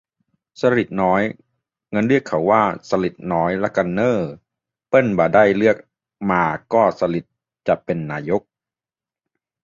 [0.61, 1.21] "สฤษฎิ์น้อย"
[1.93, 4.19] งั้นเรียกเขาว่า "สลิดน้อย" ละกันเน่อ
[4.87, 5.77] เปิ้นบ่ะได้เลือก
[6.29, 6.43] มา
[6.73, 7.25] ก็สลิด
[7.67, 8.41] จะเป๋นนายก